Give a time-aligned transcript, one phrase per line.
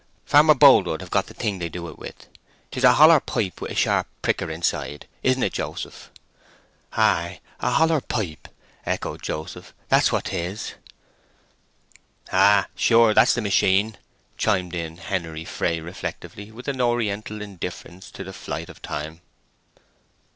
[0.25, 2.25] Farmer Boldwood hev got the thing they do it with.
[2.71, 5.05] 'Tis a holler pipe, with a sharp pricker inside.
[5.21, 6.09] Isn't it, Joseph?"
[6.93, 8.47] "Ay—a holler pipe,"
[8.83, 9.75] echoed Joseph.
[9.89, 10.73] "That's what 'tis."
[12.31, 13.95] "Ay, sure—that's the machine,"
[14.39, 19.21] chimed in Henery Fray, reflectively, with an Oriental indifference to the flight of time.